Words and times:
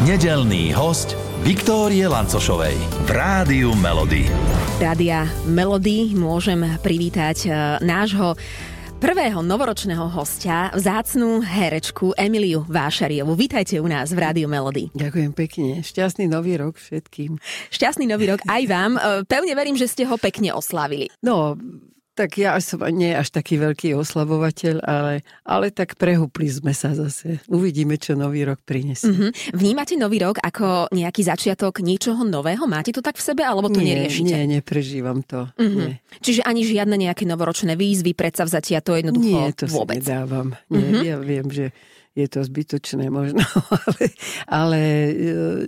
Nedelný 0.00 0.72
host 0.72 1.12
Viktórie 1.44 2.08
Lancošovej 2.08 2.72
v 3.04 3.10
Rádiu 3.12 3.76
Melody. 3.76 4.32
Rádia 4.80 5.28
Melody 5.44 6.16
môžem 6.16 6.56
privítať 6.80 7.44
e, 7.44 7.48
nášho 7.84 8.32
prvého 8.96 9.44
novoročného 9.44 10.08
hostia, 10.08 10.72
vzácnú 10.72 11.44
herečku 11.44 12.16
Emiliu 12.16 12.64
Vášariovu. 12.64 13.36
Vítajte 13.36 13.76
u 13.76 13.84
nás 13.92 14.16
v 14.16 14.24
Rádiu 14.24 14.48
Melody. 14.48 14.88
Ďakujem 14.96 15.36
pekne. 15.36 15.84
Šťastný 15.84 16.32
nový 16.32 16.56
rok 16.56 16.80
všetkým. 16.80 17.36
Šťastný 17.68 18.08
nový 18.08 18.32
rok 18.32 18.40
aj 18.48 18.62
vám. 18.72 18.96
E, 18.96 19.00
pevne 19.28 19.52
verím, 19.52 19.76
že 19.76 19.84
ste 19.84 20.08
ho 20.08 20.16
pekne 20.16 20.56
oslavili. 20.56 21.12
No, 21.20 21.60
tak 22.20 22.36
ja 22.36 22.52
som 22.60 22.84
nie 22.86 23.10
až 23.10 23.32
taký 23.32 23.56
veľký 23.56 23.96
oslavovateľ, 23.96 24.84
ale, 24.84 25.24
ale 25.42 25.66
tak 25.70 25.96
prehúpli 25.96 26.46
sme 26.46 26.70
sa 26.70 26.92
zase. 26.92 27.40
Uvidíme, 27.46 27.96
čo 27.96 28.12
nový 28.12 28.44
rok 28.44 28.60
prinesie. 28.60 29.08
Mm-hmm. 29.08 29.56
Vnímate 29.56 29.96
nový 29.96 30.20
rok 30.20 30.36
ako 30.36 30.92
nejaký 30.92 31.22
začiatok 31.22 31.80
niečoho 31.80 32.20
nového? 32.20 32.64
Máte 32.64 32.90
to 32.90 33.00
tak 33.00 33.16
v 33.16 33.24
sebe, 33.24 33.40
alebo 33.40 33.66
to 33.66 33.80
nie, 33.80 33.96
neriešite? 33.96 34.28
Nie, 34.28 34.44
neprežívam 34.44 35.22
to. 35.22 35.48
Mm-hmm. 35.56 35.80
Nie. 35.80 35.92
Čiže 36.20 36.44
ani 36.44 36.60
žiadne 36.62 37.00
nejaké 37.00 37.24
novoročné 37.24 37.72
výzvy, 37.72 38.12
predsavzatia, 38.12 38.78
to 38.78 38.94
jednoducho 38.94 39.24
nie, 39.40 39.56
to 39.56 39.64
vôbec. 39.66 39.96
si 39.96 40.04
nedávam. 40.04 40.52
Nie, 40.68 40.78
Mhm. 40.82 41.02
Ja 41.02 41.16
viem, 41.16 41.46
že 41.48 41.66
je 42.10 42.26
to 42.26 42.42
zbytočné 42.42 43.06
možno, 43.08 43.40
ale, 43.86 44.04
ale 44.44 44.80
e, 45.06 45.12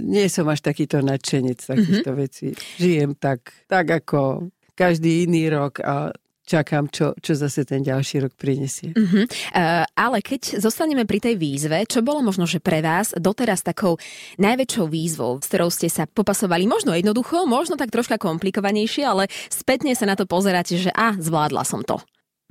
nie 0.02 0.26
som 0.26 0.44
až 0.46 0.60
takýto 0.60 0.98
nadšenec 0.98 1.62
takýchto 1.62 2.10
Mhm. 2.10 2.18
vecí. 2.18 2.48
Žijem 2.76 3.14
tak, 3.14 3.40
tak 3.64 3.86
ako 3.86 4.50
každý 4.74 5.24
iný 5.24 5.46
rok 5.48 5.78
a 5.78 6.10
čakám, 6.42 6.90
čo, 6.90 7.14
čo 7.22 7.32
zase 7.38 7.62
ten 7.62 7.86
ďalší 7.86 8.26
rok 8.26 8.34
prinesie. 8.34 8.92
Uh-huh. 8.92 9.24
Uh, 9.54 9.86
ale 9.94 10.18
keď 10.20 10.58
zostaneme 10.58 11.06
pri 11.06 11.22
tej 11.22 11.34
výzve, 11.38 11.86
čo 11.86 12.02
bolo 12.02 12.20
možno, 12.22 12.44
že 12.44 12.58
pre 12.58 12.82
vás 12.82 13.14
doteraz 13.14 13.62
takou 13.62 13.96
najväčšou 14.42 14.86
výzvou, 14.90 15.38
s 15.38 15.46
ktorou 15.46 15.70
ste 15.70 15.86
sa 15.86 16.10
popasovali 16.10 16.66
možno 16.66 16.92
jednoducho, 16.92 17.46
možno 17.46 17.78
tak 17.78 17.94
troška 17.94 18.18
komplikovanejšie, 18.18 19.06
ale 19.06 19.30
spätne 19.48 19.94
sa 19.94 20.04
na 20.06 20.18
to 20.18 20.26
pozeráte, 20.26 20.74
že 20.74 20.90
a, 20.92 21.14
zvládla 21.14 21.62
som 21.62 21.86
to. 21.86 22.02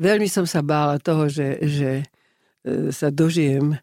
Veľmi 0.02 0.26
som 0.32 0.48
sa 0.48 0.66
bála 0.66 0.98
toho, 0.98 1.30
že, 1.30 1.62
že 1.62 1.92
e, 2.66 2.90
sa 2.90 3.14
dožijem 3.14 3.78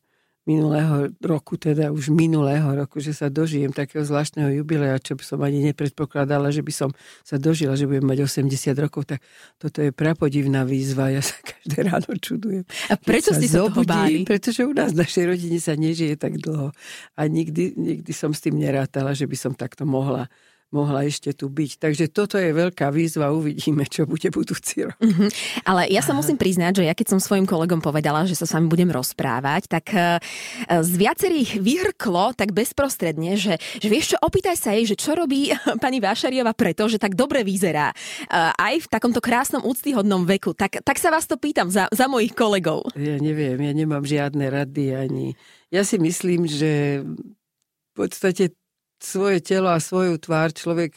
minulého 0.48 1.12
roku, 1.20 1.60
teda 1.60 1.92
už 1.92 2.08
minulého 2.08 2.64
roku, 2.72 3.04
že 3.04 3.12
sa 3.12 3.28
dožijem 3.28 3.68
takého 3.68 4.00
zvláštneho 4.00 4.48
jubilea, 4.56 4.96
čo 4.96 5.12
by 5.12 5.20
som 5.20 5.38
ani 5.44 5.60
nepredpokladala, 5.60 6.48
že 6.48 6.64
by 6.64 6.72
som 6.72 6.90
sa 7.20 7.36
dožila, 7.36 7.76
že 7.76 7.84
budem 7.84 8.08
mať 8.08 8.24
80 8.24 8.72
rokov, 8.80 9.04
tak 9.04 9.20
toto 9.60 9.84
je 9.84 9.92
prapodivná 9.92 10.64
výzva, 10.64 11.12
ja 11.12 11.20
sa 11.20 11.36
každé 11.44 11.84
ráno 11.84 12.16
čudujem. 12.16 12.64
A 12.88 12.96
prečo 12.96 13.36
ste 13.36 13.44
sa 13.44 13.68
toho 13.68 13.84
báli? 13.84 14.24
Pretože 14.24 14.64
u 14.64 14.72
nás 14.72 14.96
v 14.96 15.04
našej 15.04 15.24
rodine 15.28 15.60
sa 15.60 15.76
nežije 15.76 16.16
tak 16.16 16.40
dlho 16.40 16.72
a 17.12 17.20
nikdy, 17.28 17.76
nikdy 17.76 18.12
som 18.16 18.32
s 18.32 18.40
tým 18.40 18.56
nerátala, 18.56 19.12
že 19.12 19.28
by 19.28 19.36
som 19.36 19.52
takto 19.52 19.84
mohla 19.84 20.32
mohla 20.68 21.08
ešte 21.08 21.32
tu 21.32 21.48
byť. 21.48 21.80
Takže 21.80 22.04
toto 22.12 22.36
je 22.36 22.52
veľká 22.52 22.92
výzva, 22.92 23.32
uvidíme, 23.32 23.88
čo 23.88 24.04
bude 24.04 24.28
budúci 24.28 24.84
rok. 24.84 24.96
Uh-huh. 25.00 25.28
Ale 25.64 25.88
ja 25.88 26.04
sa 26.04 26.12
musím 26.12 26.36
priznať, 26.36 26.84
že 26.84 26.84
ja 26.84 26.92
keď 26.92 27.16
som 27.16 27.20
svojim 27.20 27.48
kolegom 27.48 27.80
povedala, 27.80 28.28
že 28.28 28.36
sa 28.36 28.44
s 28.44 28.52
vami 28.52 28.68
budem 28.68 28.92
rozprávať, 28.92 29.64
tak 29.64 29.84
uh, 29.96 30.20
z 30.68 30.92
viacerých 31.00 31.56
vyhrklo 31.64 32.36
tak 32.36 32.52
bezprostredne, 32.52 33.40
že, 33.40 33.56
že 33.80 33.88
vieš 33.88 34.12
čo, 34.14 34.16
opýtaj 34.20 34.56
sa 34.60 34.76
jej, 34.76 34.84
že 34.84 34.96
čo 35.00 35.16
robí 35.16 35.48
pani 35.84 36.04
Vášariova 36.04 36.52
preto, 36.52 36.84
že 36.84 37.00
tak 37.00 37.16
dobre 37.16 37.40
vyzerá. 37.40 37.96
Uh, 38.28 38.52
aj 38.60 38.84
v 38.84 38.90
takomto 38.92 39.24
krásnom 39.24 39.64
úctyhodnom 39.64 40.28
veku. 40.28 40.52
Tak, 40.52 40.84
tak 40.84 41.00
sa 41.00 41.08
vás 41.08 41.24
to 41.24 41.40
pýtam 41.40 41.72
za, 41.72 41.88
za 41.88 42.04
mojich 42.12 42.36
kolegov. 42.36 42.92
Ja 42.92 43.16
neviem, 43.16 43.56
ja 43.56 43.72
nemám 43.72 44.04
žiadne 44.04 44.44
rady 44.52 44.92
ani... 44.92 45.26
Ja 45.68 45.84
si 45.84 46.00
myslím, 46.00 46.48
že 46.48 47.04
v 47.04 47.92
podstate 47.92 48.56
svoje 48.98 49.38
telo 49.40 49.70
a 49.70 49.80
svoju 49.80 50.18
tvár 50.18 50.50
človek, 50.52 50.92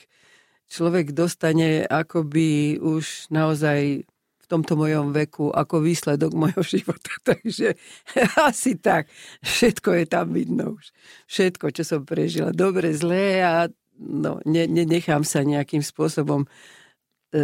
človek 0.68 1.14
dostane 1.14 1.86
akoby 1.86 2.82
už 2.82 3.30
naozaj 3.30 4.04
v 4.42 4.46
tomto 4.50 4.76
mojom 4.76 5.16
veku 5.16 5.54
ako 5.54 5.80
výsledok 5.80 6.34
mojho 6.34 6.64
života. 6.74 7.14
Takže 7.24 7.78
asi 8.50 8.78
tak. 8.82 9.08
Všetko 9.46 9.90
je 10.02 10.06
tam 10.10 10.34
vidno 10.34 10.76
už. 10.76 10.92
Všetko, 11.30 11.72
čo 11.72 11.84
som 11.86 12.02
prežila. 12.04 12.52
Dobre, 12.52 12.92
zlé 12.92 13.46
a 13.46 13.70
no, 14.02 14.42
ne, 14.44 14.66
ne, 14.68 14.84
nechám 14.84 15.22
sa 15.22 15.46
nejakým 15.46 15.86
spôsobom 15.86 16.44
e, 16.44 16.50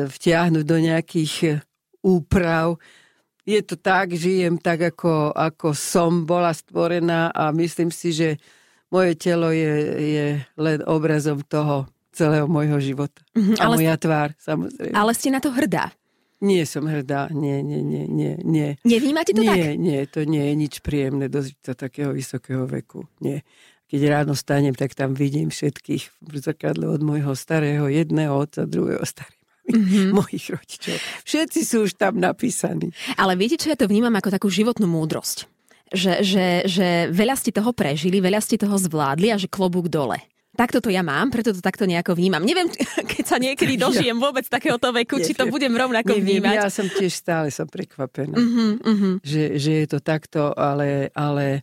vtiahnuť 0.10 0.66
do 0.66 0.78
nejakých 0.82 1.34
e, 1.46 1.50
úprav. 2.02 2.82
Je 3.48 3.64
to 3.64 3.80
tak, 3.80 4.12
žijem 4.12 4.60
tak, 4.60 4.92
ako, 4.92 5.32
ako 5.32 5.72
som 5.72 6.28
bola 6.28 6.52
stvorená 6.52 7.32
a 7.32 7.56
myslím 7.56 7.96
si, 7.96 8.12
že 8.12 8.30
moje 8.88 9.16
telo 9.16 9.50
je, 9.50 9.74
je 9.98 10.26
len 10.56 10.80
obrazom 10.84 11.42
toho 11.42 11.86
celého 12.12 12.46
môjho 12.46 12.80
života. 12.80 13.22
Mhm, 13.34 13.54
A 13.56 13.64
ale- 13.64 13.76
moja 13.78 13.96
tvár, 13.96 14.30
samozrejme. 14.38 14.94
Ale 14.94 15.12
ste 15.14 15.30
na 15.30 15.40
to 15.40 15.52
hrdá. 15.52 15.94
Nie 16.38 16.70
som 16.70 16.86
hrdá, 16.86 17.34
nie, 17.34 17.66
nie, 17.66 17.82
nie, 17.82 18.06
nie, 18.06 18.38
nie. 18.38 18.70
Nevnímate 18.86 19.34
to 19.34 19.42
tak? 19.42 19.58
nie, 19.58 19.74
nie, 19.74 20.06
to 20.06 20.22
nie 20.22 20.50
je 20.50 20.54
nič 20.56 20.74
príjemné 20.86 21.26
dožiť 21.28 21.58
sa 21.62 21.74
takého 21.74 22.14
vysokého 22.14 22.70
veku. 22.70 23.10
Nie. 23.18 23.42
Keď 23.90 24.02
ráno 24.06 24.38
stanem, 24.38 24.78
tak 24.78 24.94
tam 24.94 25.18
vidím 25.18 25.50
všetkých 25.50 26.04
v 26.22 26.34
zrkadle 26.38 26.92
od 26.92 27.02
môjho 27.02 27.34
starého 27.34 27.90
jedného 27.90 28.38
otca, 28.38 28.70
druhého 28.70 29.02
starého 29.02 29.34
Mhm. 29.68 30.16
mojich 30.16 30.48
rodičov. 30.48 30.96
Všetci 31.28 31.60
sú 31.66 31.84
už 31.84 32.00
tam 32.00 32.16
napísaní. 32.16 32.96
Ale 33.20 33.36
viete, 33.36 33.60
čo 33.60 33.68
ja 33.68 33.76
to 33.76 33.84
vnímam 33.84 34.16
ako 34.16 34.32
takú 34.32 34.48
životnú 34.48 34.88
múdrosť? 34.88 35.44
Že, 35.88 36.14
že, 36.20 36.46
že 36.68 36.88
veľa 37.16 37.36
ste 37.40 37.56
toho 37.56 37.72
prežili, 37.72 38.20
veľa 38.20 38.44
ste 38.44 38.60
toho 38.60 38.76
zvládli 38.76 39.32
a 39.32 39.40
že 39.40 39.48
klobúk 39.48 39.88
dole. 39.88 40.20
Takto 40.58 40.82
to 40.82 40.90
ja 40.90 41.06
mám, 41.06 41.30
preto 41.30 41.54
to 41.54 41.62
takto 41.62 41.86
nejako 41.86 42.18
vnímam. 42.18 42.42
Neviem, 42.42 42.66
keď 43.14 43.24
sa 43.30 43.38
niekedy 43.38 43.78
dožijem 43.78 44.18
vôbec 44.18 44.42
takéhoto 44.50 44.90
veku, 44.90 45.22
či 45.22 45.38
to 45.38 45.46
Neviem. 45.46 45.54
budem 45.54 45.74
rovnako 45.78 46.18
Neviem, 46.18 46.42
vnímať. 46.42 46.58
ja 46.58 46.74
som 46.74 46.90
tiež 46.90 47.14
stále 47.14 47.54
som 47.54 47.70
prekvapená, 47.70 48.34
Uh-huh, 48.34 48.82
uh-huh. 48.82 49.14
že, 49.22 49.62
že 49.62 49.86
je 49.86 49.88
to 49.88 50.02
takto, 50.02 50.58
ale, 50.58 51.14
ale 51.14 51.62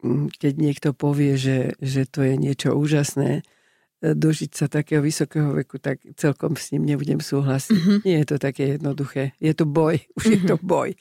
mm, 0.00 0.32
keď 0.40 0.52
niekto 0.56 0.88
povie, 0.96 1.36
že, 1.36 1.76
že 1.84 2.08
to 2.08 2.24
je 2.24 2.40
niečo 2.40 2.72
úžasné, 2.72 3.44
e, 3.44 4.16
dožiť 4.16 4.50
sa 4.56 4.66
takého 4.72 5.04
vysokého 5.04 5.52
veku, 5.52 5.76
tak 5.76 6.00
celkom 6.16 6.56
s 6.56 6.72
ním 6.72 6.88
nebudem 6.88 7.20
súhlasiť. 7.20 7.76
Mhm. 7.76 7.94
Nie 8.08 8.24
je 8.24 8.26
to 8.32 8.36
také 8.40 8.80
jednoduché. 8.80 9.36
Je 9.36 9.52
to 9.52 9.68
boj. 9.68 10.00
Už 10.16 10.24
je 10.32 10.40
to 10.48 10.56
boj. 10.64 10.96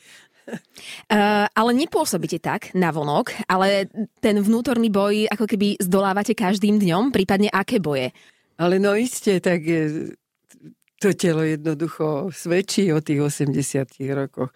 Uh, 1.10 1.46
ale 1.60 1.72
nepôsobíte 1.78 2.42
tak 2.42 2.74
na 2.74 2.90
vonok, 2.90 3.34
ale 3.46 3.90
ten 4.20 4.38
vnútorný 4.40 4.90
boj 4.90 5.30
ako 5.30 5.46
keby 5.46 5.78
zdolávate 5.80 6.34
každým 6.34 6.82
dňom, 6.82 7.14
prípadne 7.14 7.48
aké 7.54 7.78
boje? 7.78 8.12
Ale 8.60 8.76
no 8.76 8.92
iste, 8.92 9.40
tak 9.40 9.64
e, 9.64 10.12
to 11.00 11.16
telo 11.16 11.48
jednoducho 11.48 12.28
svedčí 12.36 12.92
o 12.92 13.00
tých 13.00 13.24
80 13.24 13.88
rokoch 14.12 14.52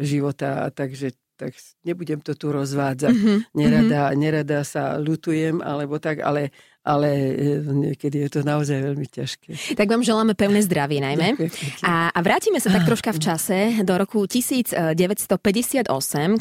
života, 0.00 0.72
takže 0.72 1.12
tak 1.36 1.52
nebudem 1.82 2.22
to 2.22 2.32
tu 2.38 2.54
rozvádzať. 2.54 3.12
Uh-huh. 3.12 3.42
Nerada, 3.52 4.14
nerada 4.14 4.62
sa 4.62 4.96
lutujem, 4.96 5.58
alebo 5.58 5.98
tak, 5.98 6.22
ale, 6.22 6.54
ale 6.82 7.08
e, 7.14 7.62
niekedy 7.62 8.26
je 8.26 8.28
to 8.38 8.40
naozaj 8.42 8.74
veľmi 8.74 9.06
ťažké. 9.06 9.78
Tak 9.78 9.86
vám 9.86 10.02
želáme 10.02 10.34
pevné 10.34 10.66
zdravie 10.66 10.98
najmä. 10.98 11.38
Ďakujem. 11.38 11.86
A, 11.86 12.10
a 12.10 12.18
vrátime 12.22 12.58
sa 12.58 12.74
tak 12.74 12.82
troška 12.90 13.14
v 13.14 13.20
čase 13.22 13.58
do 13.86 13.94
roku 13.94 14.26
1958, 14.26 14.82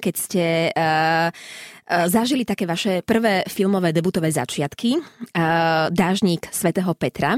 keď 0.01 0.16
ste 0.18 0.46
uh, 0.74 1.30
zažili 2.07 2.44
také 2.44 2.63
vaše 2.63 3.02
prvé 3.02 3.44
filmové 3.46 3.91
debutové 3.91 4.31
začiatky. 4.31 4.96
Uh, 4.96 5.91
Dážnik 5.91 6.47
svätého 6.50 6.91
Petra, 6.96 7.35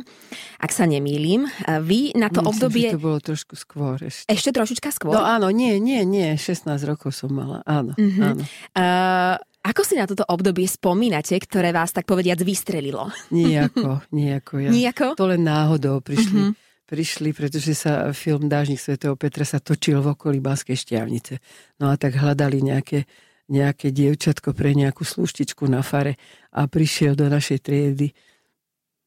ak 0.60 0.72
sa 0.72 0.86
nemýlim. 0.86 1.46
Uh, 1.46 1.80
vy 1.80 2.14
na 2.14 2.30
to 2.30 2.42
Myslím, 2.42 2.50
obdobie... 2.54 2.88
to 2.94 3.02
bolo 3.02 3.20
trošku 3.20 3.58
skôr 3.58 3.98
ešte. 3.98 4.30
Ešte 4.30 4.50
trošička 4.52 4.90
skôr? 4.94 5.14
No 5.14 5.26
áno, 5.26 5.50
nie, 5.50 5.82
nie, 5.82 6.06
nie, 6.06 6.38
16 6.38 6.70
rokov 6.86 7.12
som 7.12 7.34
mala, 7.34 7.66
áno, 7.66 7.98
Mhm. 7.98 8.22
áno. 8.22 8.44
Uh, 8.74 9.36
ako 9.64 9.82
si 9.88 9.96
na 9.96 10.04
toto 10.04 10.28
obdobie 10.28 10.68
spomínate, 10.68 11.40
ktoré 11.40 11.72
vás 11.72 11.96
tak 11.96 12.04
povediac 12.04 12.36
vystrelilo? 12.44 13.08
Nijako, 13.32 14.04
nijako. 14.12 14.60
Ja. 14.60 14.70
Nijako? 14.70 15.16
To 15.16 15.32
len 15.32 15.48
náhodou 15.48 16.04
prišli. 16.04 16.52
Mhm. 16.52 16.54
Prišli, 16.84 17.32
pretože 17.32 17.72
sa 17.74 18.12
film 18.12 18.52
Dážnik 18.52 18.78
svätého 18.78 19.16
Petra 19.16 19.48
sa 19.48 19.58
točil 19.58 20.04
v 20.04 20.14
okolí 20.14 20.44
Banskej 20.44 20.76
šťavnice. 20.76 21.40
No 21.80 21.90
a 21.90 21.96
tak 21.96 22.20
hľadali 22.20 22.60
nejaké, 22.60 23.08
nejaké 23.52 23.92
dievčatko 23.92 24.56
pre 24.56 24.72
nejakú 24.72 25.04
sluštičku 25.04 25.68
na 25.68 25.84
fare 25.84 26.16
a 26.56 26.68
prišiel 26.68 27.16
do 27.18 27.28
našej 27.28 27.60
triedy 27.60 28.16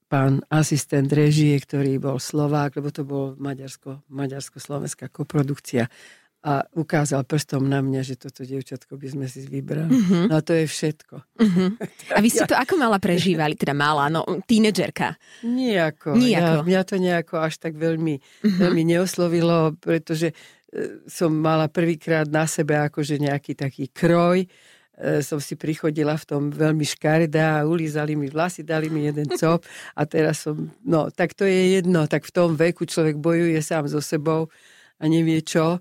pán 0.07 0.39
asistent 0.55 1.11
režie, 1.11 1.59
ktorý 1.59 1.99
bol 1.99 2.23
Slovák, 2.23 2.79
lebo 2.79 2.95
to 2.95 3.03
bol 3.03 3.35
Maďarsko, 3.43 4.07
maďarsko-slovenská 4.07 5.11
koprodukcia 5.11 5.91
a 6.47 6.63
ukázal 6.79 7.27
prstom 7.27 7.67
na 7.67 7.83
mňa, 7.83 8.07
že 8.07 8.15
toto 8.15 8.47
dievčatko 8.47 8.95
by 8.95 9.09
sme 9.11 9.27
si 9.27 9.43
vybrali. 9.51 9.91
Mhm. 9.91 10.31
No 10.31 10.39
a 10.39 10.43
to 10.47 10.55
je 10.55 10.63
všetko. 10.63 11.17
Uh-huh. 11.43 11.75
A 12.15 12.23
vy 12.23 12.31
ste 12.31 12.47
to 12.47 12.55
ako 12.55 12.79
mala 12.79 13.03
prežívali? 13.03 13.59
Teda 13.59 13.75
mala, 13.75 14.07
no 14.07 14.23
tínedžerka. 14.47 15.19
Nijako. 15.43 16.15
Nijako. 16.15 16.55
Ja, 16.55 16.63
mňa 16.63 16.81
to 16.87 16.95
nejako 17.03 17.43
až 17.43 17.59
tak 17.59 17.75
veľmi, 17.75 18.23
Mhm. 18.47 18.59
veľmi 18.63 18.83
neoslovilo, 18.87 19.75
pretože 19.75 20.39
som 21.07 21.31
mala 21.31 21.71
prvýkrát 21.71 22.27
na 22.27 22.45
sebe 22.45 22.77
akože 22.77 23.23
nejaký 23.23 23.55
taký 23.55 23.87
kroj, 23.89 24.45
e, 24.45 24.49
som 25.23 25.39
si 25.39 25.55
prichodila 25.55 26.19
v 26.19 26.25
tom 26.27 26.43
veľmi 26.51 26.83
škaredá 26.83 27.63
a 27.63 27.67
ulízali 27.69 28.19
mi 28.19 28.29
vlasy, 28.29 28.67
dali 28.67 28.91
mi 28.91 29.07
jeden 29.07 29.31
cop 29.41 29.65
a 29.95 30.03
teraz 30.05 30.45
som, 30.45 30.71
no 30.83 31.09
tak 31.09 31.33
to 31.39 31.47
je 31.47 31.81
jedno, 31.81 32.05
tak 32.11 32.27
v 32.27 32.35
tom 32.35 32.59
veku 32.59 32.85
človek 32.85 33.17
bojuje 33.17 33.59
sám 33.63 33.87
so 33.89 34.03
sebou 34.03 34.51
a 34.99 35.05
nevie 35.07 35.41
čo, 35.45 35.79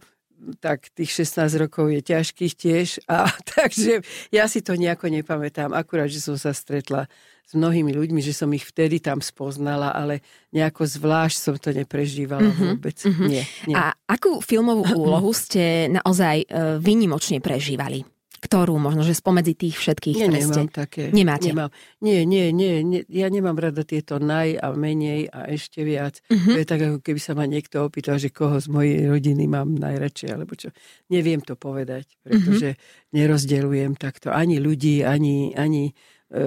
tak 0.60 0.92
tých 0.94 1.26
16 1.26 1.62
rokov 1.68 1.90
je 1.90 2.02
ťažkých 2.02 2.54
tiež 2.54 2.88
a 3.10 3.30
takže 3.56 4.06
ja 4.30 4.46
si 4.46 4.62
to 4.62 4.78
nejako 4.78 5.10
nepamätám, 5.10 5.74
akurát, 5.74 6.08
že 6.12 6.22
som 6.22 6.38
sa 6.38 6.54
stretla 6.54 7.10
s 7.46 7.54
mnohými 7.54 7.94
ľuďmi, 7.94 8.26
že 8.26 8.34
som 8.34 8.50
ich 8.58 8.66
vtedy 8.66 8.98
tam 8.98 9.22
spoznala, 9.22 9.94
ale 9.94 10.26
nejako 10.50 10.82
zvlášť 10.90 11.38
som 11.38 11.56
to 11.62 11.70
neprežívala 11.70 12.50
mm-hmm, 12.50 12.66
vôbec. 12.74 12.98
Mm-hmm. 12.98 13.28
Nie, 13.30 13.44
nie. 13.70 13.76
A 13.78 13.94
akú 14.10 14.42
filmovú 14.42 14.82
úlohu 15.06 15.30
ste 15.30 15.86
naozaj 15.94 16.50
uh, 16.50 16.82
vynimočne 16.82 17.38
prežívali? 17.38 18.02
Ktorú 18.46 18.78
možno, 18.78 19.02
že 19.02 19.18
spomedzi 19.18 19.58
tých 19.58 19.82
všetkých, 19.82 20.16
Nie, 20.22 20.26
ktoré 20.30 20.38
nemám 20.46 20.70
ste... 20.70 20.78
také. 20.78 21.04
Nemáte? 21.10 21.50
Nemám. 21.50 21.74
Nie, 22.06 22.30
nie, 22.30 22.54
nie, 22.54 22.86
nie, 22.86 23.02
ja 23.10 23.26
nemám 23.34 23.58
rada 23.58 23.82
tieto 23.82 24.22
naj 24.22 24.62
a 24.62 24.70
menej 24.78 25.26
a 25.34 25.50
ešte 25.50 25.82
viac. 25.82 26.22
Mhm. 26.30 26.54
To 26.54 26.58
je 26.62 26.68
tak, 26.70 26.82
ako 26.86 26.98
keby 27.02 27.20
sa 27.20 27.34
ma 27.34 27.50
niekto 27.50 27.82
opýtal, 27.82 28.22
že 28.22 28.30
koho 28.30 28.62
z 28.62 28.70
mojej 28.70 29.10
rodiny 29.10 29.50
mám 29.50 29.74
najradšej, 29.74 30.30
alebo 30.30 30.54
čo. 30.54 30.70
Neviem 31.10 31.42
to 31.42 31.58
povedať, 31.58 32.06
pretože 32.22 32.78
nerozdeľujem 33.18 33.98
takto 33.98 34.30
ani 34.30 34.62
ľudí, 34.62 35.02
ani, 35.02 35.58
ani 35.58 35.90
e, 35.90 35.94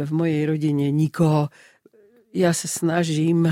v 0.06 0.10
mojej 0.14 0.42
rodine 0.46 0.94
nikoho. 0.94 1.50
Ja 2.30 2.54
sa 2.54 2.70
snažím 2.70 3.50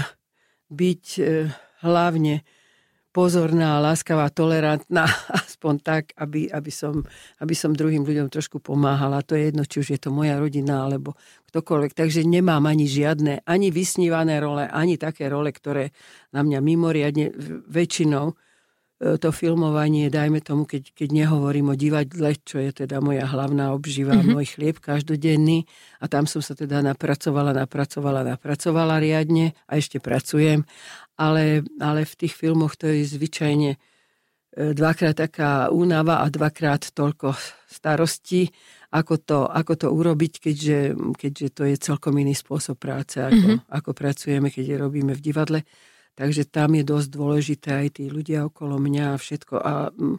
byť 0.70 1.04
e, 1.18 1.50
hlavne 1.82 2.46
pozorná, 3.16 3.80
láskavá, 3.80 4.28
tolerantná, 4.28 5.08
aspoň 5.48 5.74
tak, 5.80 6.12
aby, 6.20 6.52
aby, 6.52 6.68
som, 6.68 7.00
aby 7.40 7.56
som 7.56 7.72
druhým 7.72 8.04
ľuďom 8.04 8.28
trošku 8.28 8.60
pomáhala. 8.60 9.24
To 9.24 9.32
je 9.32 9.48
jedno, 9.48 9.64
či 9.64 9.80
už 9.80 9.88
je 9.96 10.00
to 10.04 10.12
moja 10.12 10.36
rodina, 10.36 10.84
alebo 10.84 11.16
ktokoľvek. 11.48 11.96
Takže 11.96 12.28
nemám 12.28 12.68
ani 12.68 12.84
žiadne, 12.84 13.48
ani 13.48 13.72
vysnívané 13.72 14.36
role, 14.36 14.68
ani 14.68 15.00
také 15.00 15.32
role, 15.32 15.48
ktoré 15.48 15.96
na 16.36 16.44
mňa 16.44 16.58
mimoriadne 16.60 17.32
väčšinou 17.72 18.36
e, 18.36 19.16
to 19.16 19.32
filmovanie, 19.32 20.12
dajme 20.12 20.44
tomu, 20.44 20.68
keď, 20.68 20.92
keď 20.92 21.08
nehovorím 21.16 21.72
o 21.72 21.78
divadle, 21.80 22.36
čo 22.44 22.60
je 22.60 22.84
teda 22.84 23.00
moja 23.00 23.24
hlavná 23.24 23.72
obživa, 23.72 24.12
mm-hmm. 24.12 24.36
môj 24.36 24.60
chlieb 24.60 24.76
každodenný 24.76 25.64
a 25.96 26.12
tam 26.12 26.28
som 26.28 26.44
sa 26.44 26.52
teda 26.52 26.84
napracovala, 26.84 27.56
napracovala, 27.56 28.28
napracovala 28.36 29.00
riadne 29.00 29.56
a 29.64 29.80
ešte 29.80 29.96
pracujem 30.04 30.68
ale, 31.16 31.64
ale 31.80 32.04
v 32.04 32.14
tých 32.14 32.36
filmoch 32.36 32.76
to 32.76 32.92
je 32.92 33.08
zvyčajne 33.08 33.70
e, 33.74 33.78
dvakrát 34.76 35.16
taká 35.16 35.72
únava 35.72 36.20
a 36.20 36.28
dvakrát 36.28 36.92
toľko 36.92 37.32
starostí, 37.66 38.52
ako 38.92 39.14
to, 39.20 39.38
ako 39.48 39.72
to 39.76 39.88
urobiť, 39.90 40.32
keďže, 40.38 40.78
keďže 41.16 41.48
to 41.52 41.62
je 41.66 41.76
celkom 41.80 42.14
iný 42.20 42.36
spôsob 42.36 42.76
práce, 42.76 43.18
ako, 43.18 43.36
mm-hmm. 43.36 43.68
ako 43.72 43.90
pracujeme, 43.96 44.48
keď 44.52 44.80
robíme 44.80 45.16
v 45.16 45.24
divadle. 45.24 45.60
Takže 46.16 46.48
tam 46.48 46.72
je 46.72 46.84
dosť 46.84 47.08
dôležité 47.12 47.68
aj 47.84 47.88
tí 48.00 48.08
ľudia 48.08 48.48
okolo 48.48 48.80
mňa 48.80 49.04
a 49.12 49.20
všetko. 49.20 49.54
A 49.60 49.92
m, 49.92 50.16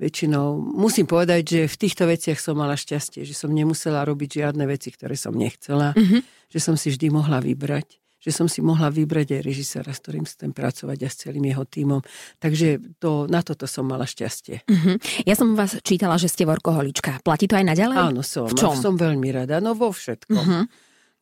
väčšinou 0.00 0.56
musím 0.56 1.04
povedať, 1.04 1.42
že 1.44 1.60
v 1.68 1.76
týchto 1.76 2.08
veciach 2.08 2.40
som 2.40 2.56
mala 2.56 2.76
šťastie, 2.76 3.24
že 3.24 3.36
som 3.36 3.52
nemusela 3.52 4.00
robiť 4.04 4.44
žiadne 4.44 4.64
veci, 4.64 4.88
ktoré 4.92 5.12
som 5.12 5.36
nechcela, 5.36 5.92
mm-hmm. 5.92 6.20
že 6.48 6.58
som 6.60 6.76
si 6.76 6.88
vždy 6.88 7.12
mohla 7.12 7.44
vybrať 7.44 8.00
že 8.26 8.34
som 8.34 8.50
si 8.50 8.58
mohla 8.58 8.90
vybrať 8.90 9.38
aj 9.38 9.40
režisera, 9.46 9.90
s 9.94 10.02
ktorým 10.02 10.26
chcem 10.26 10.50
pracovať 10.50 10.98
a 11.06 11.08
s 11.08 11.16
celým 11.22 11.46
jeho 11.46 11.62
tímom. 11.62 12.02
Takže 12.42 12.98
to, 12.98 13.30
na 13.30 13.46
toto 13.46 13.70
som 13.70 13.86
mala 13.86 14.02
šťastie. 14.02 14.66
Uh-huh. 14.66 14.98
Ja 15.22 15.38
som 15.38 15.54
vás 15.54 15.78
čítala, 15.86 16.18
že 16.18 16.26
ste 16.26 16.42
workoholička. 16.42 17.22
Platí 17.22 17.46
to 17.46 17.54
aj 17.54 17.70
naďalej? 17.70 17.96
Áno, 18.02 18.26
som. 18.26 18.50
V 18.50 18.58
čom? 18.58 18.74
Som 18.74 18.98
veľmi 18.98 19.30
rada. 19.30 19.62
No 19.62 19.78
vo 19.78 19.94
všetkom. 19.94 20.34
Uh-huh. 20.34 20.66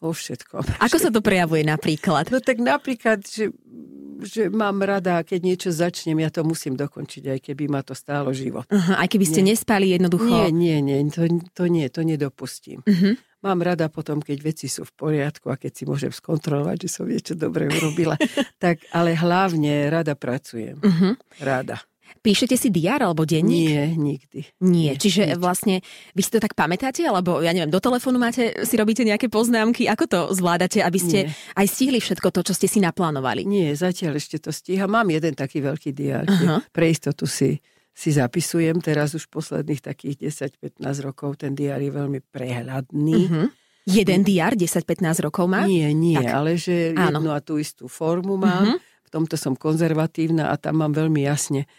Vo 0.03 0.11
všetkom. 0.11 0.63
Ako 0.87 0.97
sa 0.99 1.11
to 1.11 1.23
prejavuje 1.23 1.63
napríklad? 1.63 2.29
No 2.31 2.43
tak 2.43 2.59
napríklad, 2.59 3.23
že, 3.25 3.55
že 4.21 4.51
mám 4.51 4.83
rada, 4.83 5.23
keď 5.23 5.41
niečo 5.43 5.71
začnem, 5.71 6.19
ja 6.23 6.31
to 6.31 6.43
musím 6.43 6.75
dokončiť, 6.75 7.23
aj 7.31 7.39
keby 7.51 7.71
ma 7.71 7.81
to 7.87 7.95
stálo 7.95 8.35
život. 8.35 8.67
Uh-huh. 8.69 8.95
Aj 8.99 9.07
keby 9.07 9.27
ste 9.27 9.41
nie. 9.41 9.55
nespali 9.55 9.95
jednoducho? 9.95 10.27
Nie, 10.27 10.49
nie, 10.51 10.79
nie, 10.83 10.99
to, 11.11 11.27
to 11.55 11.65
nie, 11.71 11.87
to 11.89 12.03
nedopustím. 12.03 12.83
Uh-huh. 12.85 13.15
Mám 13.45 13.61
rada 13.61 13.93
potom, 13.93 14.25
keď 14.25 14.39
veci 14.41 14.73
sú 14.73 14.89
v 14.89 14.93
poriadku 14.97 15.53
a 15.53 15.61
keď 15.61 15.73
si 15.77 15.85
môžem 15.85 16.09
skontrolovať, 16.09 16.89
že 16.89 16.89
som 16.89 17.05
niečo 17.05 17.37
dobre 17.37 17.69
urobila. 17.69 18.17
tak, 18.65 18.81
ale 18.89 19.13
hlavne 19.13 19.93
rada 19.93 20.17
pracujem. 20.17 20.81
Uh-huh. 20.81 21.13
Rada. 21.45 21.85
Píšete 22.21 22.57
si 22.57 22.73
diár 22.73 23.05
alebo 23.05 23.29
denník? 23.29 23.69
Nie, 23.69 23.85
nikdy. 23.93 24.41
Nie, 24.65 24.97
čiže 24.97 25.35
nič. 25.35 25.41
vlastne 25.41 25.85
vy 26.17 26.23
si 26.25 26.31
to 26.33 26.41
tak 26.41 26.57
pamätáte, 26.57 27.05
alebo 27.05 27.45
ja 27.45 27.53
neviem, 27.53 27.69
do 27.69 27.83
telefónu 27.83 28.17
máte, 28.17 28.65
si 28.65 28.75
robíte 28.81 29.05
nejaké 29.05 29.29
poznámky, 29.29 29.85
ako 29.91 30.05
to 30.09 30.21
zvládate, 30.33 30.81
aby 30.81 30.97
ste 30.97 31.19
Nie. 31.29 31.33
aj 31.59 31.67
stihli 31.69 32.01
všetko 32.01 32.33
to, 32.33 32.41
čo 32.41 32.57
ste 32.57 32.65
si 32.65 32.81
naplánovali? 32.81 33.45
Nie, 33.45 33.77
zatiaľ 33.77 34.17
ešte 34.17 34.41
to 34.41 34.55
stíha. 34.55 34.89
Mám 34.89 35.13
jeden 35.13 35.37
taký 35.37 35.61
veľký 35.61 35.91
diár, 35.93 36.25
uh-huh. 36.25 36.65
pre 36.73 36.89
istotu 36.89 37.29
si 37.29 37.61
si 37.95 38.11
zapisujem 38.11 38.83
teraz 38.83 39.15
už 39.15 39.31
posledných 39.31 39.79
takých 39.79 40.35
10-15 40.59 40.83
rokov. 41.07 41.39
Ten 41.39 41.55
diár 41.55 41.79
je 41.79 41.95
veľmi 41.95 42.21
prehľadný. 42.27 43.21
Uh-huh. 43.31 43.47
Jeden 43.87 44.27
diár 44.27 44.59
10-15 44.59 45.23
rokov 45.23 45.47
má? 45.47 45.63
Nie, 45.71 45.95
nie, 45.95 46.19
tak. 46.19 46.35
ale 46.35 46.59
že 46.59 46.91
Áno. 46.99 47.23
jednu 47.23 47.31
a 47.31 47.39
tú 47.39 47.55
istú 47.63 47.87
formu 47.87 48.35
mám. 48.35 48.67
Uh-huh. 48.67 48.79
V 49.07 49.09
tomto 49.15 49.39
som 49.39 49.55
konzervatívna 49.55 50.51
a 50.51 50.59
tam 50.59 50.83
mám 50.83 50.91
veľmi 50.91 51.23
jasne. 51.23 51.71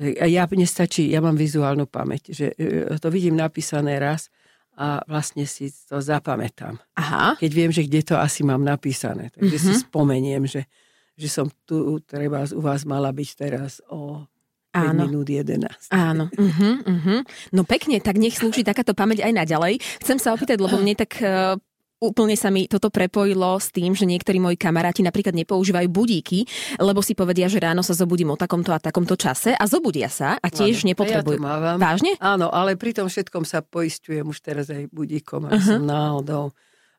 Ja 0.00 0.48
nestačí, 0.48 1.12
ja 1.12 1.20
mám 1.20 1.36
vizuálnu 1.36 1.86
pamäť, 1.86 2.32
že 2.32 2.46
e, 2.56 2.90
to 2.98 3.12
vidím 3.12 3.38
napísané 3.38 4.00
raz 4.00 4.32
a 4.72 5.04
vlastne 5.04 5.44
si 5.44 5.68
to 5.68 6.00
zapamätám. 6.00 6.80
Aha. 6.96 7.36
Keď 7.36 7.50
viem, 7.52 7.70
že 7.70 7.84
kde 7.84 8.00
to 8.02 8.16
asi 8.16 8.40
mám 8.40 8.64
napísané. 8.64 9.28
Takže 9.36 9.56
uh-huh. 9.60 9.74
si 9.76 9.84
spomeniem, 9.84 10.48
že, 10.48 10.64
že 11.12 11.28
som 11.28 11.46
tu 11.68 12.00
treba 12.02 12.42
u 12.50 12.60
vás 12.64 12.88
mala 12.88 13.12
byť 13.12 13.30
teraz 13.36 13.84
o 13.92 14.24
Áno. 14.72 15.04
minút 15.04 15.28
11. 15.28 15.92
Áno. 15.92 16.32
Uh-huh, 16.32 16.76
uh-huh. 16.96 17.20
No 17.52 17.68
pekne, 17.68 18.00
tak 18.00 18.16
nech 18.16 18.40
slúži 18.40 18.64
takáto 18.64 18.96
pamäť 18.96 19.28
aj 19.28 19.44
naďalej. 19.44 19.76
Chcem 20.00 20.16
sa 20.16 20.32
opýtať, 20.32 20.56
lebo 20.56 20.80
mne 20.80 20.96
tak 20.96 21.20
uh, 21.20 21.60
úplne 22.02 22.34
sa 22.34 22.50
mi 22.50 22.66
toto 22.66 22.90
prepojilo 22.90 23.62
s 23.62 23.70
tým, 23.70 23.94
že 23.94 24.02
niektorí 24.02 24.42
moji 24.42 24.58
kamaráti 24.58 25.06
napríklad 25.06 25.38
nepoužívajú 25.38 25.86
budíky, 25.86 26.42
lebo 26.82 26.98
si 26.98 27.14
povedia, 27.14 27.46
že 27.46 27.62
ráno 27.62 27.86
sa 27.86 27.94
zobudím 27.94 28.34
o 28.34 28.36
takomto 28.36 28.74
a 28.74 28.82
takomto 28.82 29.14
čase 29.14 29.54
a 29.54 29.64
zobudia 29.70 30.10
sa 30.10 30.34
a 30.42 30.48
tiež 30.50 30.82
áno, 30.82 30.88
nepotrebujú. 30.90 31.38
Ja 31.38 31.46
mávam. 31.46 31.76
Vážne? 31.78 32.18
Áno, 32.18 32.50
ale 32.50 32.74
pri 32.74 32.98
tom 32.98 33.06
všetkom 33.06 33.46
sa 33.46 33.62
poistujem 33.62 34.26
už 34.26 34.42
teraz 34.42 34.66
aj 34.74 34.90
budíkom, 34.90 35.46
aby 35.46 35.62
uh-huh. 35.62 35.78
som 35.78 35.82
náhodou 35.86 36.50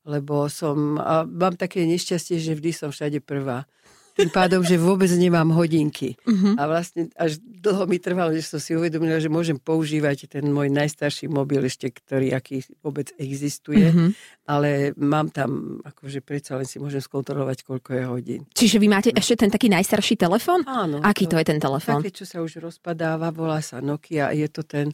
lebo 0.03 0.51
som, 0.51 0.99
a 0.99 1.23
mám 1.23 1.55
také 1.55 1.87
nešťastie, 1.87 2.35
že 2.35 2.59
vždy 2.59 2.71
som 2.75 2.89
všade 2.91 3.23
prvá 3.23 3.63
tým 4.13 4.29
pádom, 4.29 4.61
že 4.61 4.77
vôbec 4.77 5.09
nemám 5.09 5.49
hodinky. 5.57 6.13
Uh-huh. 6.23 6.53
A 6.55 6.69
vlastne 6.69 7.09
až 7.17 7.41
dlho 7.41 7.89
mi 7.89 7.97
trvalo, 7.97 8.29
že 8.33 8.45
som 8.45 8.61
si 8.61 8.77
uvedomila, 8.77 9.17
že 9.17 9.29
môžem 9.29 9.57
používať 9.57 10.29
ten 10.29 10.45
môj 10.45 10.69
najstarší 10.69 11.25
mobil 11.29 11.65
ešte, 11.65 11.89
ktorý 11.89 12.33
aký 12.37 12.61
vôbec 12.85 13.09
existuje, 13.17 13.89
uh-huh. 13.89 14.13
ale 14.45 14.93
mám 14.95 15.33
tam, 15.33 15.81
akože 15.81 16.21
predsa 16.21 16.61
len 16.61 16.69
si 16.69 16.77
môžem 16.77 17.01
skontrolovať, 17.01 17.65
koľko 17.65 17.89
je 17.93 18.03
hodín. 18.05 18.41
Čiže 18.53 18.77
vy 18.77 18.87
máte 18.87 19.09
ešte 19.09 19.45
ten 19.45 19.49
taký 19.49 19.73
najstarší 19.73 20.15
telefón? 20.21 20.61
Áno. 20.69 21.01
Aký 21.01 21.25
to, 21.25 21.35
to 21.35 21.41
je 21.41 21.45
ten 21.49 21.59
telefón? 21.59 22.05
Také, 22.05 22.13
čo 22.13 22.25
sa 22.29 22.45
už 22.45 22.61
rozpadáva, 22.61 23.33
volá 23.33 23.65
sa 23.65 23.81
Nokia. 23.81 24.29
Je 24.29 24.45
to 24.47 24.61
ten, 24.61 24.93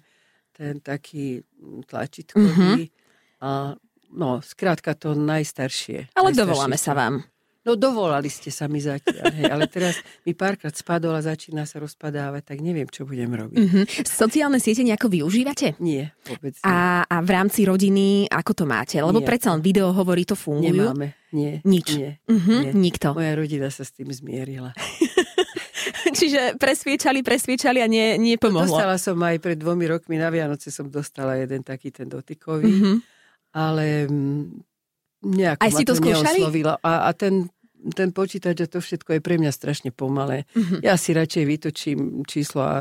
ten 0.55 0.79
taký 0.79 1.43
tlačítkový. 1.91 2.87
Uh-huh. 2.87 3.43
A 3.43 3.75
no, 4.15 4.39
skrátka 4.39 4.95
to 4.95 5.11
najstaršie. 5.15 6.15
Ale 6.15 6.31
najstaršie 6.31 6.39
dovoláme 6.39 6.77
sa 6.79 6.95
vám. 6.95 7.23
No 7.67 7.75
dovolali 7.75 8.31
ste 8.31 8.55
sa 8.55 8.71
mi 8.71 8.79
zatiaľ, 8.79 9.35
hej, 9.35 9.51
ale 9.51 9.67
teraz 9.67 9.99
mi 10.23 10.31
párkrát 10.31 10.71
spadol 10.71 11.11
a 11.11 11.19
začína 11.19 11.67
sa 11.67 11.83
rozpadávať, 11.83 12.55
tak 12.55 12.63
neviem, 12.63 12.87
čo 12.87 13.03
budem 13.03 13.27
robiť. 13.27 13.59
Mm-hmm. 13.59 13.83
Sociálne 14.07 14.63
siete 14.63 14.79
nejako 14.79 15.11
využívate? 15.11 15.75
Nie, 15.83 16.15
vôbec 16.23 16.55
nie. 16.55 16.63
A, 16.63 17.03
a 17.03 17.15
v 17.19 17.29
rámci 17.35 17.67
rodiny, 17.67 18.31
ako 18.31 18.51
to 18.55 18.63
máte? 18.63 18.95
Lebo 19.03 19.19
nie. 19.19 19.27
predsa 19.27 19.51
len 19.51 19.59
video 19.59 19.91
hovorí, 19.91 20.23
to 20.23 20.39
fungujú. 20.39 20.87
Nemáme, 20.87 21.19
nie. 21.35 21.59
Nič? 21.67 21.99
Nie, 21.99 22.23
mm-hmm, 22.31 22.59
nie. 22.63 22.71
Nikto? 22.79 23.11
Moja 23.11 23.35
rodina 23.35 23.67
sa 23.67 23.83
s 23.83 23.91
tým 23.91 24.07
zmierila. 24.07 24.71
Čiže 26.19 26.55
presviečali, 26.55 27.19
presviečali 27.27 27.83
a 27.83 27.87
nie, 27.91 28.15
nie 28.15 28.39
pomohlo. 28.39 28.71
Dostala 28.71 28.95
som 28.95 29.19
aj 29.19 29.35
pred 29.43 29.59
dvomi 29.59 29.83
rokmi 29.83 30.15
na 30.15 30.31
Vianoce 30.31 30.71
som 30.71 30.87
dostala 30.87 31.35
jeden 31.35 31.59
taký 31.67 31.91
ten 31.91 32.07
dotykový, 32.07 32.71
mm-hmm. 32.71 32.95
ale 33.51 34.07
mm, 34.07 34.68
nejako 35.23 35.61
Aj 35.63 35.71
si 35.71 35.83
to, 35.83 35.95
to 35.95 35.99
skúšali? 35.99 36.39
A, 36.83 36.91
a 37.07 37.11
ten, 37.15 37.51
ten 37.95 38.09
počítač 38.11 38.63
a 38.63 38.67
to 38.67 38.79
všetko 38.83 39.17
je 39.17 39.21
pre 39.23 39.35
mňa 39.39 39.51
strašne 39.51 39.91
pomalé. 39.91 40.47
Mm-hmm. 40.55 40.79
Ja 40.83 40.95
si 40.95 41.15
radšej 41.15 41.43
vytočím 41.47 42.23
číslo 42.27 42.61
a 42.63 42.75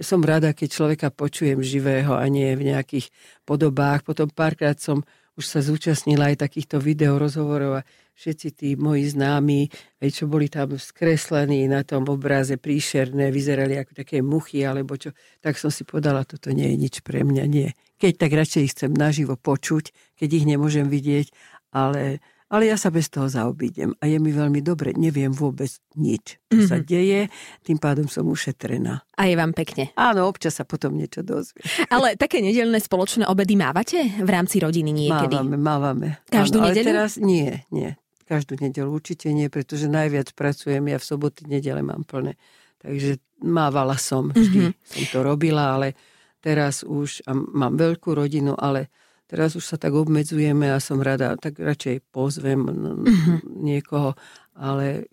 som 0.00 0.24
rada, 0.24 0.56
keď 0.56 0.68
človeka 0.72 1.08
počujem 1.12 1.60
živého 1.60 2.16
a 2.16 2.24
nie 2.32 2.56
v 2.56 2.72
nejakých 2.72 3.12
podobách. 3.44 4.00
Potom 4.08 4.32
párkrát 4.32 4.80
som 4.80 5.04
už 5.36 5.44
sa 5.46 5.60
zúčastnila 5.64 6.32
aj 6.32 6.44
takýchto 6.44 6.80
videorozhovorov 6.80 7.80
a 7.80 7.86
všetci 8.12 8.48
tí 8.52 8.68
moji 8.76 9.08
známi, 9.08 9.72
čo 10.12 10.28
boli 10.28 10.52
tam 10.52 10.76
skreslení 10.76 11.64
na 11.64 11.80
tom 11.80 12.04
obraze 12.12 12.60
príšerné, 12.60 13.32
vyzerali 13.32 13.80
ako 13.80 14.04
také 14.04 14.20
muchy 14.20 14.60
alebo 14.60 15.00
čo, 15.00 15.16
tak 15.40 15.56
som 15.56 15.72
si 15.72 15.88
podala, 15.88 16.28
toto 16.28 16.52
nie 16.52 16.68
je 16.68 16.76
nič 16.76 16.94
pre 17.00 17.24
mňa, 17.24 17.44
nie. 17.48 17.72
Keď 17.96 18.12
tak 18.20 18.36
radšej 18.36 18.60
ich 18.60 18.72
chcem 18.76 18.92
naživo 18.92 19.40
počuť, 19.40 20.16
keď 20.20 20.28
ich 20.28 20.44
nemôžem 20.44 20.92
vidieť, 20.92 21.32
ale 21.70 22.20
ale 22.50 22.66
ja 22.66 22.74
sa 22.74 22.90
bez 22.90 23.06
toho 23.06 23.30
zaobídem 23.30 23.94
a 24.02 24.10
je 24.10 24.18
mi 24.18 24.34
veľmi 24.34 24.58
dobre. 24.58 24.90
Neviem 24.98 25.30
vôbec 25.30 25.70
nič, 25.94 26.34
čo 26.50 26.58
mm-hmm. 26.58 26.66
sa 26.66 26.82
deje, 26.82 27.30
tým 27.62 27.78
pádom 27.78 28.10
som 28.10 28.26
ušetrená. 28.26 29.06
A 29.14 29.22
je 29.30 29.38
vám 29.38 29.54
pekne. 29.54 29.94
Áno, 29.94 30.26
občas 30.26 30.58
sa 30.58 30.66
potom 30.66 30.98
niečo 30.98 31.22
dozvie. 31.22 31.62
Ale 31.94 32.18
také 32.18 32.42
nedelné 32.42 32.82
spoločné 32.82 33.30
obedy 33.30 33.54
mávate 33.54 34.02
v 34.18 34.26
rámci 34.26 34.58
rodiny 34.58 34.90
niekedy? 34.90 35.38
Mávame, 35.38 35.56
mávame. 35.62 36.08
Každú 36.26 36.58
Áno, 36.58 36.74
nedeľu? 36.74 36.82
Ale 36.82 36.90
teraz 36.90 37.10
nie, 37.22 37.62
nie. 37.70 37.94
Každú 38.26 38.58
nedelu 38.58 38.90
určite 38.90 39.30
nie, 39.30 39.46
pretože 39.46 39.86
najviac 39.86 40.34
pracujem, 40.34 40.82
ja 40.90 40.98
v 40.98 41.06
soboty, 41.06 41.46
nedele 41.46 41.86
mám 41.86 42.02
plné. 42.02 42.34
Takže 42.82 43.22
mávala 43.46 43.94
som, 43.94 44.34
vždy 44.34 44.74
mm-hmm. 44.74 44.90
som 44.90 45.04
to 45.14 45.18
robila, 45.22 45.78
ale 45.78 45.94
teraz 46.42 46.82
už 46.82 47.22
a 47.30 47.36
mám 47.36 47.78
veľkú 47.78 48.10
rodinu, 48.10 48.58
ale 48.58 48.90
Teraz 49.30 49.54
už 49.54 49.62
sa 49.62 49.78
tak 49.78 49.94
obmedzujeme 49.94 50.74
a 50.74 50.82
som 50.82 50.98
rada, 50.98 51.38
tak 51.38 51.62
radšej 51.62 52.02
pozvem 52.10 52.66
mm-hmm. 52.66 53.62
niekoho, 53.62 54.18
ale 54.58 55.06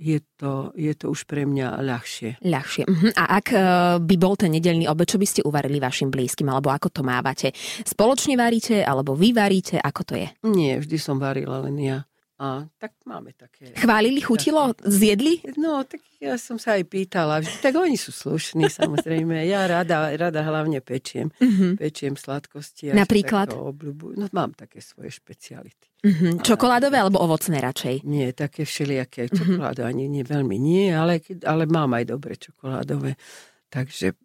je 0.00 0.18
to, 0.40 0.72
je 0.74 0.90
to 0.96 1.12
už 1.12 1.28
pre 1.28 1.44
mňa 1.44 1.84
ľahšie. 1.84 2.40
Ľahšie. 2.40 2.88
Uh-huh. 2.88 3.12
A 3.20 3.36
ak 3.36 3.46
uh, 3.52 3.62
by 4.00 4.16
bol 4.16 4.32
ten 4.32 4.48
nedelný 4.48 4.88
obed, 4.88 5.04
čo 5.04 5.20
by 5.20 5.28
ste 5.28 5.44
uvarili 5.44 5.76
vašim 5.76 6.08
blízkym, 6.08 6.48
alebo 6.48 6.72
ako 6.72 6.88
to 6.88 7.02
mávate? 7.04 7.52
Spoločne 7.84 8.34
varíte, 8.34 8.80
alebo 8.80 9.12
vy 9.12 9.36
varíte, 9.36 9.76
ako 9.76 10.00
to 10.02 10.14
je? 10.16 10.28
Nie, 10.48 10.80
vždy 10.80 10.96
som 10.96 11.20
varila 11.20 11.60
len 11.68 11.76
ja. 11.78 12.09
A 12.40 12.64
tak 12.80 12.96
máme 13.04 13.36
také... 13.36 13.76
Chválili, 13.76 14.24
chutilo, 14.24 14.72
zjedli? 14.80 15.44
No, 15.60 15.84
tak 15.84 16.00
ja 16.24 16.40
som 16.40 16.56
sa 16.56 16.80
aj 16.80 16.88
pýtala. 16.88 17.44
Tak 17.44 17.76
oni 17.76 18.00
sú 18.00 18.16
slušní, 18.16 18.64
samozrejme. 18.72 19.44
Ja 19.44 19.68
rada, 19.68 20.08
rada 20.16 20.40
hlavne 20.40 20.80
pečiem. 20.80 21.28
Uh-huh. 21.36 21.76
Pečiem 21.76 22.16
sladkosti. 22.16 22.96
Napríklad? 22.96 23.52
Obľubu. 23.52 24.16
No, 24.16 24.24
mám 24.32 24.56
také 24.56 24.80
svoje 24.80 25.12
špeciality. 25.12 25.92
Uh-huh. 26.00 26.40
Čokoládové 26.40 27.04
alebo 27.04 27.20
ovocné 27.20 27.60
radšej? 27.60 28.08
Nie, 28.08 28.32
také 28.32 28.64
všelijaké. 28.64 29.28
Čokoládo 29.28 29.84
uh-huh. 29.84 29.92
ani 29.92 30.08
nie, 30.08 30.24
veľmi 30.24 30.56
nie, 30.56 30.96
ale, 30.96 31.20
ale 31.44 31.68
mám 31.68 31.92
aj 31.92 32.08
dobre 32.08 32.40
čokoládové. 32.40 33.20
Takže 33.68 34.16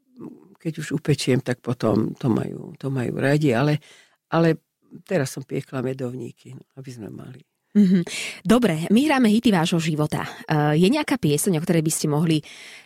keď 0.56 0.74
už 0.80 1.04
upečiem, 1.04 1.44
tak 1.44 1.60
potom 1.60 2.16
to 2.16 2.32
majú, 2.32 2.80
to 2.80 2.88
majú 2.88 3.20
radi. 3.20 3.52
Ale, 3.52 3.84
ale 4.32 4.64
teraz 5.04 5.36
som 5.36 5.44
piekla 5.44 5.84
medovníky, 5.84 6.56
aby 6.80 6.90
sme 6.96 7.12
mali 7.12 7.44
Mm-hmm. 7.76 8.04
Dobre, 8.48 8.88
my 8.88 9.00
hráme 9.04 9.28
hity 9.28 9.52
vášho 9.52 9.84
života. 9.84 10.24
Uh, 10.48 10.72
je 10.80 10.88
nejaká 10.88 11.20
pieseň, 11.20 11.60
o 11.60 11.64
ktorej 11.64 11.84
by 11.84 11.92
ste 11.92 12.08
mohli 12.08 12.40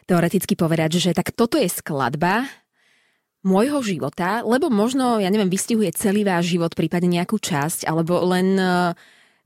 teoreticky 0.10 0.58
povedať, 0.58 0.98
že 0.98 1.12
tak 1.14 1.32
toto 1.38 1.62
je 1.62 1.70
skladba 1.70 2.50
môjho 3.46 3.80
života, 3.86 4.42
lebo 4.44 4.68
možno, 4.68 5.22
ja 5.22 5.30
neviem, 5.30 5.48
vystihuje 5.48 5.94
celý 5.94 6.26
váš 6.26 6.52
život, 6.52 6.74
prípadne 6.74 7.22
nejakú 7.22 7.38
časť, 7.38 7.86
alebo 7.86 8.18
len 8.26 8.58
uh, 8.58 8.92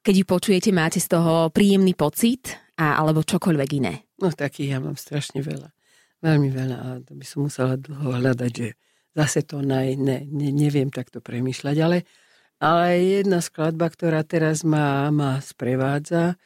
keď 0.04 0.16
ju 0.24 0.26
počujete, 0.26 0.70
máte 0.72 1.04
z 1.04 1.12
toho 1.12 1.52
príjemný 1.52 1.92
pocit, 1.94 2.64
a, 2.78 2.98
alebo 2.98 3.22
čokoľvek 3.22 3.70
iné. 3.78 3.94
No 4.18 4.34
takých 4.34 4.78
ja 4.78 4.80
mám 4.82 4.98
strašne 4.98 5.46
veľa. 5.46 5.70
Veľmi 6.24 6.50
veľa 6.50 6.78
a 6.80 6.88
to 7.04 7.14
by 7.20 7.26
som 7.28 7.46
musela 7.46 7.76
dlho 7.76 8.16
hľadať, 8.16 8.52
že 8.52 8.70
zase 9.14 9.44
to 9.46 9.60
naj, 9.60 10.00
ne, 10.00 10.24
ne, 10.26 10.50
neviem 10.50 10.90
takto 10.90 11.20
premyšľať, 11.20 11.78
ale 11.84 12.08
ale 12.64 13.20
jedna 13.20 13.44
skladba, 13.44 13.92
ktorá 13.92 14.24
teraz 14.24 14.64
ma, 14.64 15.12
ma 15.12 15.44
sprevádza, 15.44 16.40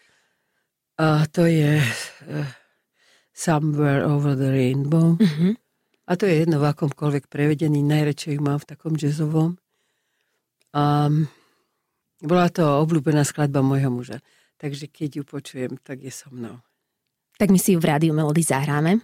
a 0.98 1.30
to 1.30 1.46
je 1.46 1.78
uh, 1.78 2.50
Somewhere 3.30 4.02
Over 4.02 4.34
the 4.34 4.50
Rainbow. 4.50 5.14
Mm-hmm. 5.22 5.54
A 6.10 6.12
to 6.18 6.26
je 6.26 6.42
jedno 6.42 6.58
v 6.58 6.74
akomkoľvek 6.74 7.30
prevedení, 7.30 7.86
najradšej 7.86 8.34
ju 8.34 8.42
mám 8.42 8.58
v 8.58 8.70
takom 8.74 8.98
jazzovom. 8.98 9.62
A 10.74 11.14
bola 12.18 12.48
to 12.50 12.66
obľúbená 12.66 13.22
skladba 13.22 13.62
môjho 13.62 13.94
muža. 13.94 14.18
Takže 14.58 14.90
keď 14.90 15.22
ju 15.22 15.24
počujem, 15.28 15.78
tak 15.78 16.02
je 16.02 16.10
so 16.10 16.34
mnou 16.34 16.67
tak 17.38 17.54
my 17.54 17.60
si 17.62 17.74
ju 17.74 17.80
v 17.80 17.90
Rádiu 17.94 18.14
Melody 18.18 18.42
zahráme. 18.42 19.02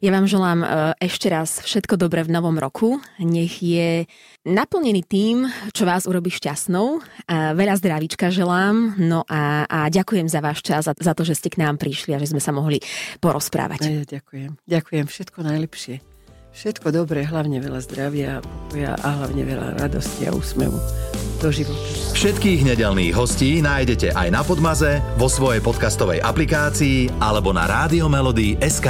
Ja 0.00 0.10
vám 0.12 0.24
želám 0.24 0.64
e, 0.64 0.66
ešte 1.04 1.28
raz 1.28 1.60
všetko 1.60 2.00
dobré 2.00 2.24
v 2.24 2.32
novom 2.32 2.56
roku. 2.56 3.00
Nech 3.20 3.60
je 3.60 4.08
naplnený 4.44 5.04
tým, 5.04 5.48
čo 5.72 5.88
vás 5.88 6.04
urobí 6.04 6.32
šťastnou. 6.32 7.00
Veľa 7.28 7.74
zdravíčka 7.80 8.28
želám. 8.28 8.96
No 9.00 9.24
a, 9.28 9.64
a 9.68 9.78
ďakujem 9.88 10.28
za 10.28 10.44
váš 10.44 10.60
čas, 10.60 10.84
za, 10.84 10.92
za 10.92 11.12
to, 11.16 11.24
že 11.24 11.36
ste 11.36 11.48
k 11.52 11.60
nám 11.64 11.80
prišli 11.80 12.12
a 12.12 12.20
že 12.20 12.28
sme 12.28 12.40
sa 12.40 12.52
mohli 12.52 12.80
porozprávať. 13.24 13.80
Ja, 13.88 14.20
ďakujem. 14.20 14.60
Ďakujem. 14.68 15.04
Všetko 15.08 15.38
najlepšie. 15.44 16.13
Všetko 16.54 16.94
dobré, 16.94 17.26
hlavne 17.26 17.58
veľa 17.58 17.82
zdravia, 17.82 18.38
a 19.02 19.08
hlavne 19.18 19.42
veľa 19.42 19.74
radosti 19.74 20.30
a 20.30 20.30
úsmevu 20.30 20.78
do 21.42 21.50
života. 21.50 21.82
Všetkých 22.14 22.62
nedelných 22.70 23.10
hostí 23.10 23.58
nájdete 23.58 24.14
aj 24.14 24.28
na 24.30 24.46
Podmaze, 24.46 25.02
vo 25.18 25.26
svojej 25.26 25.58
podcastovej 25.58 26.22
aplikácii 26.22 27.18
alebo 27.18 27.50
na 27.50 27.66
SK. 28.62 28.88